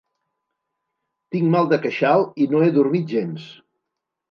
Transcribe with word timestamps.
Tinc 1.35 1.51
mal 1.57 1.69
de 1.75 1.79
queixal 1.85 2.27
i 2.41 2.49
no 2.55 2.65
he 2.65 2.73
dormit 2.81 3.09
gens. 3.15 3.49